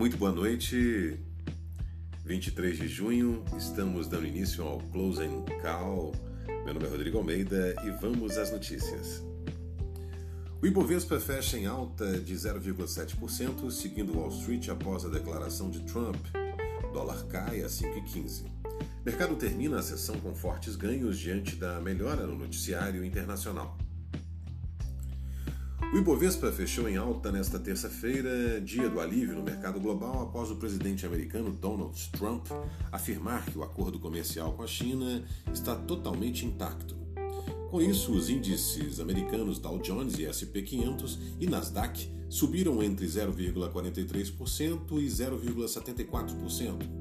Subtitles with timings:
[0.00, 1.20] Muito boa noite.
[2.24, 6.14] 23 de junho, estamos dando início ao Close and Call.
[6.64, 9.22] Meu nome é Rodrigo Almeida e vamos às notícias.
[10.62, 16.16] O Ibovespa fecha em alta de 0,7%, seguindo Wall Street após a declaração de Trump.
[16.94, 18.46] Dólar cai a 5,15.
[19.04, 23.76] Mercado termina a sessão com fortes ganhos diante da melhora no noticiário internacional.
[25.92, 30.54] O Ibovespa fechou em alta nesta terça-feira, dia do alívio no mercado global, após o
[30.54, 32.46] presidente americano Donald Trump
[32.92, 36.94] afirmar que o acordo comercial com a China está totalmente intacto.
[37.72, 44.92] Com isso, os índices americanos Dow Jones e SP 500 e Nasdaq subiram entre 0,43%
[44.92, 46.99] e 0,74%.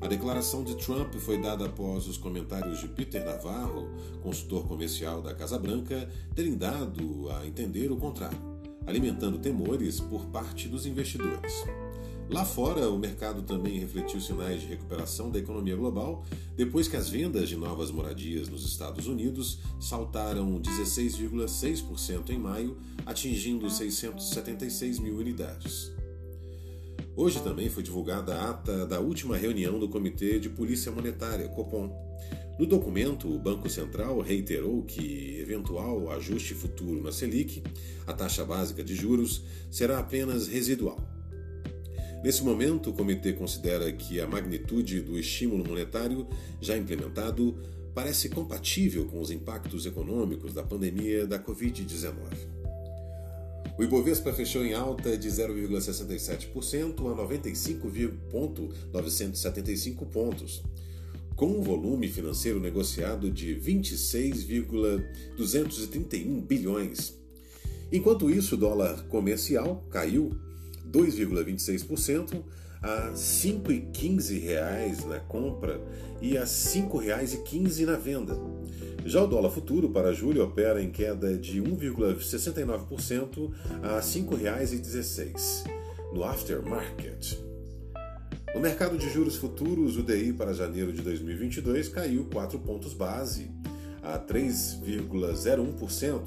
[0.00, 3.90] A declaração de Trump foi dada após os comentários de Peter Navarro,
[4.22, 8.38] consultor comercial da Casa Branca, terem dado a entender o contrário,
[8.86, 11.64] alimentando temores por parte dos investidores.
[12.30, 16.24] Lá fora, o mercado também refletiu sinais de recuperação da economia global
[16.56, 23.68] depois que as vendas de novas moradias nos Estados Unidos saltaram 16,6% em maio, atingindo
[23.68, 25.90] 676 mil unidades.
[27.16, 31.90] Hoje também foi divulgada a ata da última reunião do Comitê de Polícia Monetária, Copom.
[32.58, 37.62] No documento, o Banco Central reiterou que eventual ajuste futuro na Selic,
[38.06, 40.98] a taxa básica de juros, será apenas residual.
[42.22, 46.26] Nesse momento, o comitê considera que a magnitude do estímulo monetário
[46.60, 47.56] já implementado
[47.94, 52.57] parece compatível com os impactos econômicos da pandemia da Covid-19.
[53.78, 60.64] O Ibovespa fechou em alta de 0,67% a 95,975 pontos,
[61.36, 67.16] com um volume financeiro negociado de 26,231 bilhões.
[67.92, 70.32] Enquanto isso, o dólar comercial caiu
[70.90, 72.42] 2,26%
[72.82, 75.80] a R$ 5,15 na compra
[76.20, 78.36] e a R$ 5,15 na venda.
[79.04, 85.64] Já o dólar futuro para julho opera em queda de 1,69% a R$ 5,16
[86.12, 87.38] no aftermarket.
[88.54, 93.50] No mercado de juros futuros, o DI para janeiro de 2022 caiu 4 pontos base
[94.02, 96.22] a 3,01%.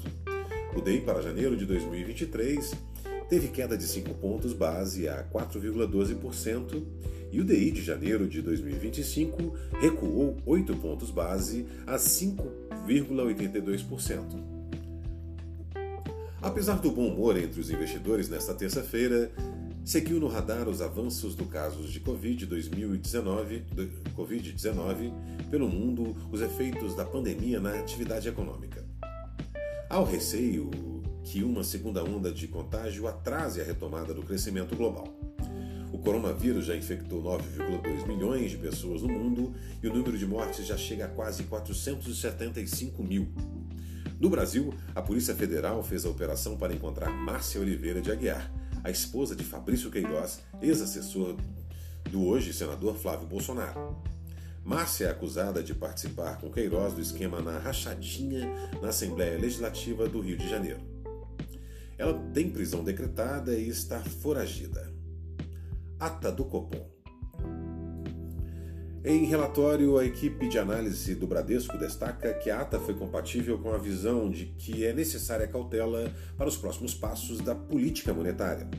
[0.74, 2.91] O DI para janeiro de 2023
[3.32, 6.84] teve queda de 5 pontos base a 4,12%
[7.30, 14.38] e o DI de janeiro de 2025 recuou 8 pontos base a 5,82%.
[16.42, 19.32] Apesar do bom humor entre os investidores nesta terça-feira,
[19.82, 23.62] seguiu no radar os avanços do casos de Covid-19
[24.14, 24.54] COVID
[25.50, 28.84] pelo mundo, os efeitos da pandemia na atividade econômica.
[29.88, 30.70] Há o receio
[31.24, 35.08] que uma segunda onda de contágio atrase a retomada do crescimento global.
[35.92, 40.66] O coronavírus já infectou 9,2 milhões de pessoas no mundo e o número de mortes
[40.66, 43.28] já chega a quase 475 mil.
[44.18, 48.50] No Brasil, a Polícia Federal fez a operação para encontrar Márcia Oliveira de Aguiar,
[48.82, 51.36] a esposa de Fabrício Queiroz, ex-assessor
[52.10, 54.02] do hoje senador Flávio Bolsonaro.
[54.64, 58.48] Márcia é acusada de participar com Queiroz do esquema na rachadinha
[58.80, 60.91] na Assembleia Legislativa do Rio de Janeiro.
[61.98, 64.92] Ela tem prisão decretada e está foragida.
[65.98, 66.90] Ata do Copom.
[69.04, 73.72] Em relatório, a equipe de análise do Bradesco destaca que a ata foi compatível com
[73.72, 76.08] a visão de que é necessária cautela
[76.38, 78.70] para os próximos passos da política monetária.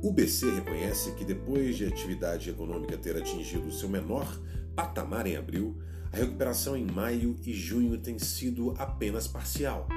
[0.00, 4.40] O BC reconhece que depois de a atividade econômica ter atingido seu menor
[4.76, 5.76] patamar em abril,
[6.12, 9.88] a recuperação em maio e junho tem sido apenas parcial,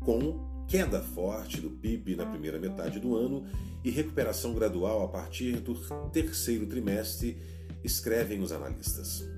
[0.00, 3.44] com queda forte do PIB na primeira metade do ano
[3.82, 5.74] e recuperação gradual a partir do
[6.12, 7.36] terceiro trimestre,
[7.82, 9.28] escrevem os analistas.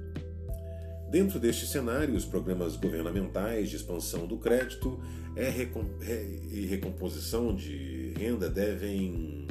[1.10, 5.00] Dentro deste cenário, os programas governamentais de expansão do crédito
[5.34, 9.46] e recomposição de renda devem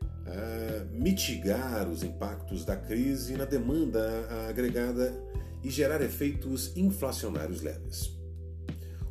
[0.00, 5.12] uh, mitigar os impactos da crise na demanda agregada
[5.64, 8.17] e gerar efeitos inflacionários leves.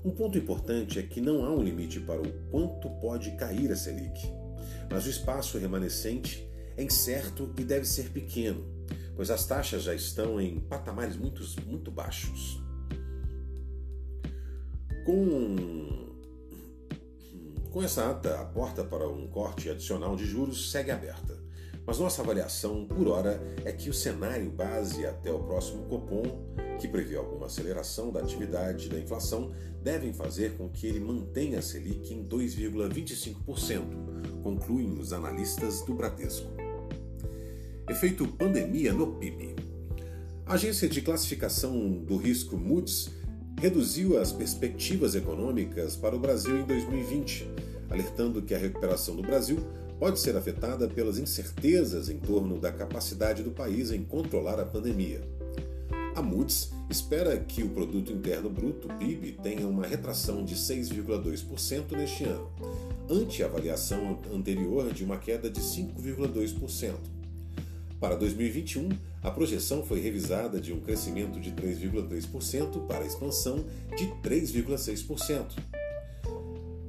[0.07, 3.75] Um ponto importante é que não há um limite para o quanto pode cair a
[3.75, 4.25] Selic,
[4.89, 8.65] mas o espaço remanescente é incerto e deve ser pequeno,
[9.17, 12.57] pois as taxas já estão em patamares muito, muito baixos.
[15.05, 16.07] Com,
[17.69, 21.37] com essa ata, a porta para um corte adicional de juros segue aberta.
[21.87, 26.43] Mas nossa avaliação, por hora, é que o cenário base até o próximo Copom,
[26.77, 31.61] que prevê alguma aceleração da atividade da inflação, devem fazer com que ele mantenha a
[31.61, 36.51] Selic em 2,25%, concluem os analistas do Bradesco.
[37.89, 39.55] Efeito pandemia no PIB.
[40.45, 43.09] A agência de classificação do risco Moody's
[43.61, 47.47] reduziu as perspectivas econômicas para o Brasil em 2020,
[47.89, 49.65] alertando que a recuperação do Brasil
[49.99, 55.21] pode ser afetada pelas incertezas em torno da capacidade do país em controlar a pandemia.
[56.15, 62.23] A Moody's espera que o produto interno bruto (PIB) tenha uma retração de 6,2% neste
[62.23, 62.49] ano,
[63.09, 66.95] ante a avaliação anterior de uma queda de 5,2%.
[67.99, 68.89] Para 2021,
[69.23, 73.65] a projeção foi revisada de um crescimento de 3,3% para a expansão
[73.95, 75.76] de 3,6%.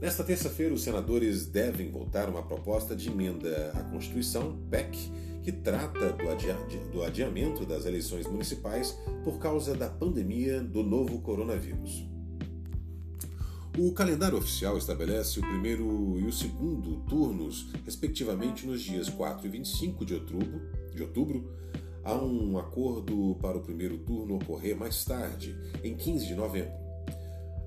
[0.02, 5.10] Nesta terça-feira, os senadores devem votar uma proposta de emenda à Constituição, PEC,
[5.42, 6.54] que trata do, adia
[6.92, 8.92] do adiamento das eleições municipais
[9.24, 12.17] por causa da pandemia do novo coronavírus.
[13.80, 19.50] O calendário oficial estabelece o primeiro e o segundo turnos, respectivamente, nos dias 4 e
[19.52, 20.62] 25 de outubro.
[20.96, 21.54] De outubro.
[22.04, 26.74] Há um acordo para o primeiro turno ocorrer mais tarde, em 15 de novembro.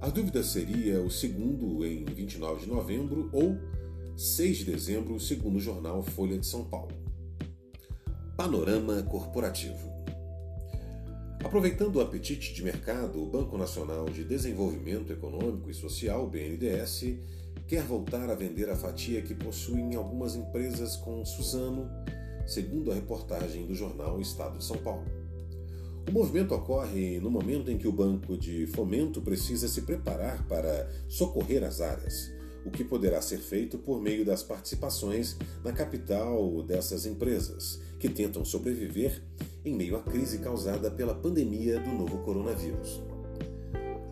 [0.00, 3.56] A dúvida seria o segundo em 29 de novembro ou
[4.16, 6.90] 6 de dezembro, segundo o jornal Folha de São Paulo.
[8.36, 9.89] Panorama Corporativo
[11.42, 17.16] Aproveitando o apetite de mercado, o Banco Nacional de Desenvolvimento Econômico e Social, BNDES,
[17.66, 21.88] quer voltar a vender a fatia que possuem algumas empresas com Suzano,
[22.46, 25.06] segundo a reportagem do jornal Estado de São Paulo.
[26.08, 30.90] O movimento ocorre no momento em que o Banco de Fomento precisa se preparar para
[31.08, 32.31] socorrer as áreas,
[32.66, 38.44] o que poderá ser feito por meio das participações na capital dessas empresas, que tentam
[38.44, 39.22] sobreviver
[39.64, 43.00] em meio à crise causada pela pandemia do novo coronavírus.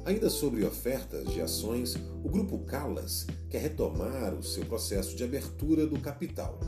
[0.04, 5.86] Ainda sobre ofertas de ações, o grupo Calas quer retomar o seu processo de abertura
[5.86, 6.58] do capital,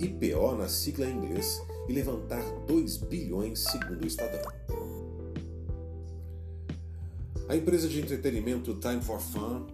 [0.00, 4.40] IPO na sigla em inglês, e levantar 2 bilhões, segundo o Estadão.
[7.48, 9.66] A empresa de entretenimento Time for Fun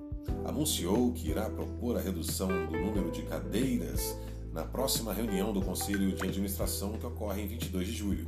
[0.44, 4.16] anunciou que irá propor a redução do número de cadeiras
[4.58, 8.26] na próxima reunião do Conselho de Administração que ocorre em 22 de julho.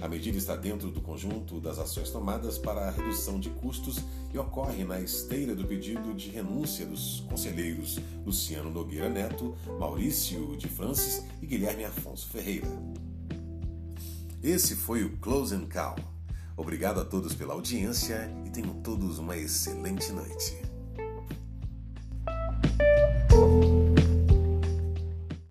[0.00, 3.98] A medida está dentro do conjunto das ações tomadas para a redução de custos
[4.32, 10.66] e ocorre na esteira do pedido de renúncia dos conselheiros Luciano Nogueira Neto, Maurício de
[10.66, 12.66] Francis e Guilherme Afonso Ferreira.
[14.42, 15.96] Esse foi o Close and Call.
[16.56, 20.69] Obrigado a todos pela audiência e tenham todos uma excelente noite.